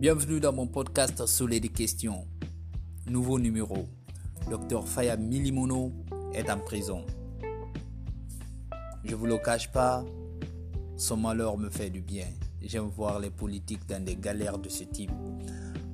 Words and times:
Bienvenue 0.00 0.40
dans 0.40 0.54
mon 0.54 0.66
podcast 0.66 1.26
Soleil 1.26 1.60
des 1.60 1.68
questions. 1.68 2.26
Nouveau 3.06 3.38
numéro. 3.38 3.86
Docteur 4.48 4.88
Faya 4.88 5.14
Milimono 5.18 5.92
est 6.32 6.50
en 6.50 6.58
prison. 6.58 7.04
Je 9.04 9.14
vous 9.14 9.26
le 9.26 9.36
cache 9.36 9.70
pas, 9.70 10.02
son 10.96 11.18
malheur 11.18 11.58
me 11.58 11.68
fait 11.68 11.90
du 11.90 12.00
bien. 12.00 12.24
J'aime 12.62 12.88
voir 12.88 13.20
les 13.20 13.28
politiques 13.28 13.86
dans 13.90 14.02
des 14.02 14.16
galères 14.16 14.56
de 14.56 14.70
ce 14.70 14.84
type. 14.84 15.12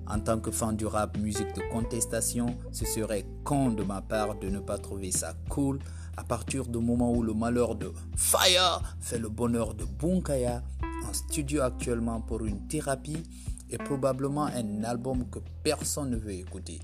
En 0.06 0.20
tant 0.20 0.38
que 0.38 0.52
fan 0.52 0.76
du 0.76 0.86
rap, 0.86 1.18
musique 1.18 1.52
de 1.56 1.68
contestation, 1.72 2.56
ce 2.70 2.84
serait 2.84 3.26
con 3.42 3.72
de 3.72 3.82
ma 3.82 4.02
part 4.02 4.38
de 4.38 4.48
ne 4.48 4.60
pas 4.60 4.78
trouver 4.78 5.10
ça 5.10 5.34
cool 5.48 5.80
à 6.16 6.22
partir 6.22 6.66
du 6.66 6.78
moment 6.78 7.12
où 7.12 7.24
le 7.24 7.34
malheur 7.34 7.74
de 7.74 7.92
Faya 8.16 8.80
fait 9.00 9.18
le 9.18 9.30
bonheur 9.30 9.74
de 9.74 9.84
Bunkaya 9.84 10.62
en 11.04 11.12
studio 11.12 11.62
actuellement 11.62 12.20
pour 12.20 12.44
une 12.44 12.68
thérapie 12.68 13.24
et 13.70 13.78
probablement 13.78 14.46
un 14.46 14.84
album 14.84 15.28
que 15.30 15.38
personne 15.62 16.10
ne 16.10 16.16
veut 16.16 16.32
écouter. 16.32 16.80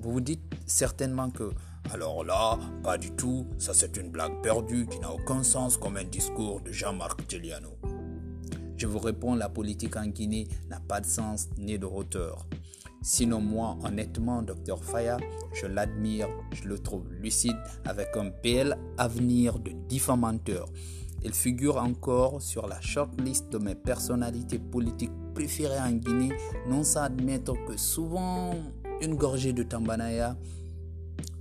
Vous 0.00 0.12
vous 0.12 0.20
dites 0.20 0.42
certainement 0.66 1.30
que, 1.30 1.50
alors 1.92 2.24
là, 2.24 2.58
pas 2.82 2.98
du 2.98 3.10
tout, 3.12 3.46
ça 3.58 3.74
c'est 3.74 3.96
une 3.96 4.10
blague 4.10 4.40
perdue 4.42 4.86
qui 4.86 4.98
n'a 5.00 5.12
aucun 5.12 5.42
sens 5.42 5.76
comme 5.76 5.96
un 5.96 6.04
discours 6.04 6.60
de 6.60 6.72
Jean-Marc 6.72 7.26
Teliano. 7.26 7.76
Je 8.76 8.86
vous 8.86 8.98
réponds, 8.98 9.34
la 9.34 9.48
politique 9.48 9.96
en 9.96 10.06
Guinée 10.06 10.48
n'a 10.70 10.80
pas 10.80 11.00
de 11.00 11.06
sens 11.06 11.48
ni 11.58 11.78
de 11.78 11.86
hauteur. 11.86 12.46
Sinon 13.02 13.40
moi, 13.40 13.78
honnêtement, 13.84 14.42
Dr 14.42 14.82
Faya, 14.82 15.18
je 15.52 15.66
l'admire, 15.66 16.28
je 16.52 16.68
le 16.68 16.78
trouve 16.78 17.10
lucide 17.12 17.56
avec 17.84 18.16
un 18.16 18.30
bel 18.42 18.78
avenir 18.98 19.58
de 19.58 19.72
diffamateur. 19.88 20.68
Il 21.22 21.34
figure 21.34 21.76
encore 21.76 22.40
sur 22.40 22.66
la 22.66 22.80
shortlist 22.80 23.50
de 23.50 23.58
mes 23.58 23.74
personnalités 23.74 24.58
politiques 24.58 25.12
préférées 25.32 25.78
en 25.78 25.92
Guinée, 25.92 26.32
non 26.68 26.84
sans 26.84 27.02
admettre 27.02 27.54
que 27.66 27.76
souvent 27.76 28.54
une 29.00 29.14
gorgée 29.14 29.52
de 29.52 29.62
tambanaya 29.62 30.36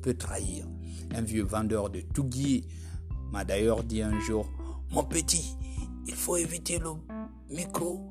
peut 0.02 0.14
trahir. 0.14 0.66
Un 1.14 1.22
vieux 1.22 1.44
vendeur 1.44 1.90
de 1.90 2.02
Tougui 2.02 2.66
m'a 3.32 3.44
d'ailleurs 3.44 3.84
dit 3.84 4.02
un 4.02 4.20
jour 4.20 4.50
Mon 4.92 5.04
petit, 5.04 5.56
il 6.08 6.16
faut 6.16 6.38
éviter 6.38 6.80
le 6.80 6.92
micro 7.50 8.10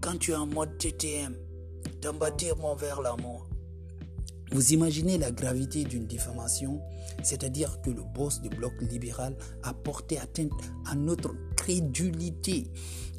quand 0.00 0.18
tu 0.18 0.32
es 0.32 0.36
en 0.36 0.46
mode 0.46 0.76
TTM. 0.78 1.34
Mon 2.58 2.74
vers 2.74 3.00
l'amour. 3.02 3.46
Vous 4.52 4.72
imaginez 4.72 5.16
la 5.16 5.30
gravité 5.30 5.84
d'une 5.84 6.06
diffamation, 6.06 6.80
c'est-à-dire 7.22 7.80
que 7.82 7.90
le 7.90 8.02
boss 8.14 8.40
du 8.40 8.48
bloc 8.48 8.72
libéral 8.80 9.36
a 9.62 9.72
porté 9.72 10.18
atteinte 10.18 10.50
à 10.86 10.94
notre 10.94 11.34
crédulité. 11.60 12.68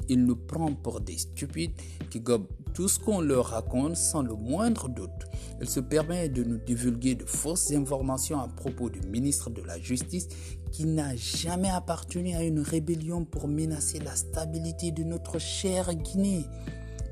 Il 0.08 0.24
nous 0.24 0.34
prend 0.34 0.74
pour 0.74 1.00
des 1.00 1.16
stupides 1.16 1.72
qui 2.10 2.18
gobent 2.18 2.48
tout 2.74 2.88
ce 2.88 2.98
qu'on 2.98 3.20
leur 3.20 3.46
raconte 3.46 3.96
sans 3.96 4.22
le 4.22 4.34
moindre 4.34 4.88
doute. 4.88 5.10
Il 5.60 5.68
se 5.68 5.78
permet 5.78 6.28
de 6.28 6.42
nous 6.42 6.58
divulguer 6.58 7.14
de 7.14 7.24
fausses 7.24 7.70
informations 7.70 8.40
à 8.40 8.48
propos 8.48 8.90
du 8.90 9.00
ministre 9.02 9.48
de 9.48 9.62
la 9.62 9.78
Justice 9.78 10.28
qui 10.72 10.86
n'a 10.86 11.14
jamais 11.14 11.70
appartenu 11.70 12.34
à 12.34 12.42
une 12.42 12.60
rébellion 12.60 13.24
pour 13.24 13.46
menacer 13.46 14.00
la 14.00 14.16
stabilité 14.16 14.90
de 14.90 15.04
notre 15.04 15.38
chère 15.38 15.94
Guinée. 15.94 16.44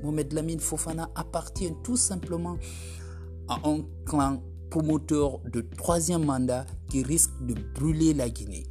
Mohamed 0.03 0.33
Lamine 0.33 0.59
Fofana 0.59 1.09
appartient 1.15 1.71
tout 1.83 1.97
simplement 1.97 2.57
à 3.47 3.61
un 3.69 3.85
clan 4.05 4.43
promoteur 4.69 5.39
de 5.49 5.61
troisième 5.61 6.25
mandat 6.25 6.65
qui 6.89 7.03
risque 7.03 7.31
de 7.41 7.55
brûler 7.73 8.13
la 8.13 8.29
Guinée. 8.29 8.65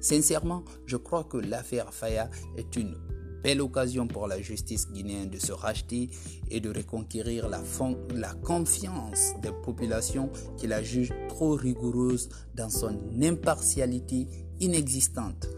Sincèrement, 0.00 0.64
je 0.86 0.96
crois 0.96 1.24
que 1.24 1.36
l'affaire 1.36 1.92
Faya 1.92 2.30
est 2.56 2.76
une 2.76 2.96
belle 3.42 3.60
occasion 3.60 4.06
pour 4.06 4.26
la 4.26 4.40
justice 4.40 4.88
guinéenne 4.90 5.30
de 5.30 5.38
se 5.38 5.52
racheter 5.52 6.10
et 6.50 6.60
de 6.60 6.70
reconquérir 6.70 7.48
la, 7.48 8.34
confiance 8.34 9.32
des 9.42 9.52
populations 9.64 10.30
qui 10.56 10.66
la 10.66 10.82
jugent 10.82 11.14
trop 11.28 11.52
rigoureuse 11.52 12.28
dans 12.54 12.70
son 12.70 12.98
impartialité 13.22 14.26
inexistante. 14.60 15.48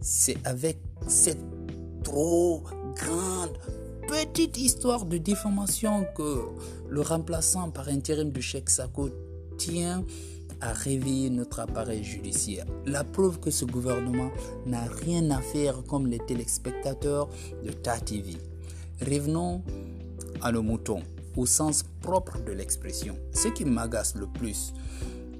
C'est 0.00 0.38
avec 0.44 0.78
cette 1.08 1.44
trop 2.04 2.62
grande 2.96 3.58
petite 4.08 4.58
histoire 4.58 5.04
de 5.04 5.18
déformation 5.18 6.06
que 6.16 6.42
le 6.88 7.00
remplaçant 7.00 7.70
par 7.70 7.88
intérim 7.88 8.32
de 8.32 8.40
Cheikh 8.40 8.70
Sako 8.70 9.10
tient 9.58 10.04
à 10.60 10.72
réveiller 10.72 11.30
notre 11.30 11.60
appareil 11.60 12.04
judiciaire. 12.04 12.66
La 12.86 13.04
preuve 13.04 13.40
que 13.40 13.50
ce 13.50 13.64
gouvernement 13.64 14.30
n'a 14.66 14.84
rien 14.84 15.30
à 15.30 15.40
faire 15.40 15.82
comme 15.84 16.06
les 16.06 16.18
téléspectateurs 16.18 17.28
de 17.64 17.70
Ta 17.70 17.98
TV. 17.98 18.36
Revenons 19.00 19.62
à 20.42 20.52
nos 20.52 20.62
moutons, 20.62 21.02
au 21.36 21.46
sens 21.46 21.84
propre 22.02 22.38
de 22.44 22.52
l'expression. 22.52 23.16
Ce 23.32 23.48
qui 23.48 23.64
m'agace 23.64 24.14
le 24.14 24.26
plus 24.26 24.72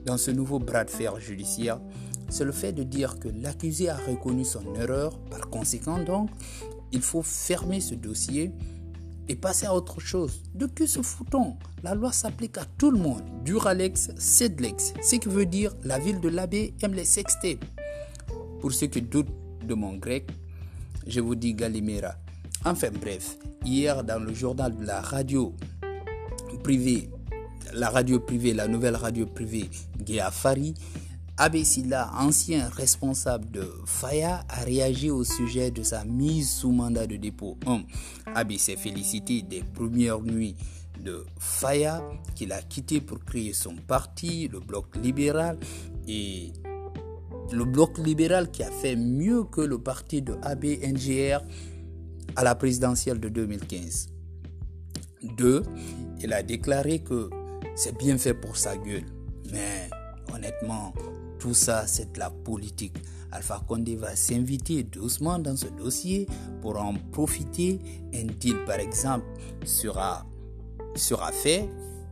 dans 0.06 0.16
ce 0.16 0.30
nouveau 0.30 0.58
bras 0.58 0.84
de 0.84 0.90
fer 0.90 1.18
judiciaire, 1.20 1.80
c'est 2.28 2.44
le 2.44 2.52
fait 2.52 2.72
de 2.72 2.82
dire 2.82 3.18
que 3.18 3.28
l'accusé 3.28 3.88
a 3.88 3.96
reconnu 3.96 4.44
son 4.44 4.74
erreur. 4.74 5.18
Par 5.30 5.50
conséquent, 5.50 5.98
donc, 6.02 6.30
il 6.92 7.02
faut 7.02 7.22
fermer 7.22 7.80
ce 7.80 7.94
dossier 7.94 8.52
et 9.30 9.36
passer 9.36 9.66
à 9.66 9.74
autre 9.74 10.00
chose. 10.00 10.42
De 10.54 10.66
que 10.66 10.86
se 10.86 11.02
foutons 11.02 11.56
La 11.84 11.94
loi 11.94 12.10
s'applique 12.10 12.58
à 12.58 12.64
tout 12.76 12.90
le 12.90 12.98
monde. 12.98 13.22
Duralex, 13.44 14.10
Cedlex. 14.18 14.92
Ce 15.00 15.16
qui 15.16 15.28
veut 15.28 15.46
dire 15.46 15.72
la 15.84 16.00
ville 16.00 16.20
de 16.20 16.28
l'abbé 16.28 16.74
aime 16.82 16.94
les 16.94 17.04
sextés. 17.04 17.60
Pour 18.60 18.72
ceux 18.72 18.88
qui 18.88 19.00
doutent 19.00 19.32
de 19.64 19.74
mon 19.74 19.96
grec, 19.96 20.28
je 21.06 21.20
vous 21.20 21.36
dis 21.36 21.54
Galimera. 21.54 22.16
Enfin 22.64 22.90
bref, 22.90 23.38
hier 23.64 24.02
dans 24.02 24.18
le 24.18 24.34
journal 24.34 24.76
de 24.76 24.84
la 24.84 25.00
radio 25.00 25.54
privée, 26.64 27.08
la 27.72 27.88
radio 27.88 28.18
privée, 28.18 28.52
la 28.52 28.66
nouvelle 28.66 28.96
radio 28.96 29.26
privée 29.26 29.70
Guéafari, 30.02 30.74
Abbé 31.42 31.64
Silla, 31.64 32.10
ancien 32.18 32.68
responsable 32.68 33.50
de 33.50 33.66
Faya, 33.86 34.44
a 34.50 34.60
réagi 34.60 35.08
au 35.08 35.24
sujet 35.24 35.70
de 35.70 35.82
sa 35.82 36.04
mise 36.04 36.50
sous 36.50 36.70
mandat 36.70 37.06
de 37.06 37.16
dépôt. 37.16 37.56
1. 37.66 37.80
Abbé 38.34 38.58
s'est 38.58 38.76
félicité 38.76 39.40
des 39.40 39.62
premières 39.62 40.20
nuits 40.20 40.54
de 41.02 41.24
Faya 41.38 42.02
qu'il 42.34 42.52
a 42.52 42.60
quitté 42.60 43.00
pour 43.00 43.24
créer 43.24 43.54
son 43.54 43.74
parti, 43.74 44.48
le 44.48 44.60
bloc 44.60 44.94
libéral, 44.96 45.58
et 46.06 46.52
le 47.50 47.64
bloc 47.64 47.96
libéral 47.96 48.50
qui 48.50 48.62
a 48.62 48.70
fait 48.70 48.94
mieux 48.94 49.44
que 49.44 49.62
le 49.62 49.78
parti 49.78 50.20
de 50.20 50.34
ABNGR 50.42 51.40
à 52.36 52.44
la 52.44 52.54
présidentielle 52.54 53.18
de 53.18 53.30
2015. 53.30 54.10
2. 55.38 55.62
Il 56.20 56.34
a 56.34 56.42
déclaré 56.42 56.98
que 56.98 57.30
c'est 57.76 57.96
bien 57.96 58.18
fait 58.18 58.34
pour 58.34 58.58
sa 58.58 58.76
gueule, 58.76 59.06
mais 59.50 59.88
honnêtement, 60.34 60.92
tout 61.40 61.54
ça, 61.54 61.86
c'est 61.86 62.16
la 62.18 62.30
politique. 62.30 62.96
Alpha 63.32 63.62
Condé 63.66 63.96
va 63.96 64.14
s'inviter 64.14 64.82
doucement 64.82 65.38
dans 65.38 65.56
ce 65.56 65.66
dossier 65.68 66.26
pour 66.60 66.78
en 66.78 66.94
profiter. 67.12 67.78
Un 68.14 68.26
deal, 68.38 68.64
par 68.66 68.78
exemple, 68.78 69.24
sera, 69.64 70.26
sera 70.94 71.32
fait 71.32 71.68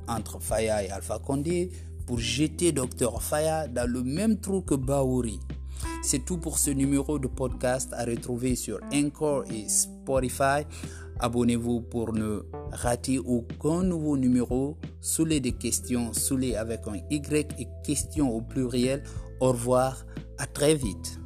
entre 0.09 0.41
Faya 0.41 0.83
et 0.83 0.91
Alpha 0.91 1.19
Condé 1.19 1.71
pour 2.07 2.19
jeter 2.19 2.73
Dr 2.73 3.21
Faya 3.21 3.69
dans 3.69 3.89
le 3.89 4.03
même 4.03 4.41
trou 4.41 4.63
que 4.63 4.75
Baouri. 4.75 5.39
C'est 6.03 6.25
tout 6.25 6.39
pour 6.39 6.59
ce 6.59 6.71
numéro 6.71 7.19
de 7.19 7.29
podcast 7.29 7.93
à 7.93 8.05
retrouver 8.05 8.57
sur 8.57 8.81
Encore 8.95 9.45
et 9.53 9.69
Spotify. 9.69 10.65
Abonnez-vous 11.21 11.83
pour 11.83 12.15
ne 12.15 12.45
rater 12.73 13.19
aucun 13.19 13.83
nouveau 13.83 14.17
numéro. 14.17 14.79
Les 15.01 15.41
des 15.41 15.53
questions, 15.53 16.13
les 16.13 16.57
avec 16.57 16.87
un 16.87 16.97
Y 17.11 17.53
et 17.59 17.69
questions 17.85 18.31
au 18.35 18.41
pluriel. 18.41 19.03
Au 19.41 19.49
revoir, 19.53 20.05
à 20.39 20.47
très 20.47 20.75
vite. 20.75 21.18